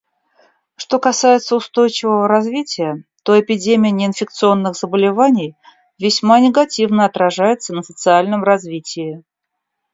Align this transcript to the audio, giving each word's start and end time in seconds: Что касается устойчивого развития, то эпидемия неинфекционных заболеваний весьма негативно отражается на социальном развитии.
Что 0.77 0.97
касается 0.97 1.55
устойчивого 1.55 2.27
развития, 2.27 3.03
то 3.21 3.39
эпидемия 3.39 3.91
неинфекционных 3.91 4.75
заболеваний 4.75 5.55
весьма 5.99 6.39
негативно 6.39 7.05
отражается 7.05 7.71
на 7.75 7.83
социальном 7.83 8.43
развитии. 8.43 9.23